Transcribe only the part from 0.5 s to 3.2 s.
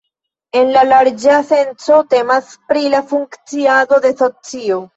En la larĝa senco temas pri la